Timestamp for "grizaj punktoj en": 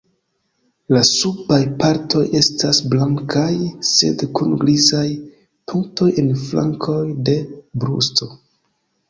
4.65-6.33